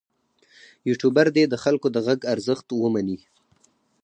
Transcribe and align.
یوټوبر 0.89 1.27
دې 1.35 1.43
د 1.49 1.55
خلکو 1.63 1.87
د 1.91 1.97
غږ 2.05 2.19
ارزښت 2.33 2.67
ومني. 2.71 3.17